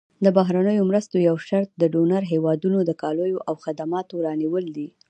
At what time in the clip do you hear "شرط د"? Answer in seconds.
1.47-1.83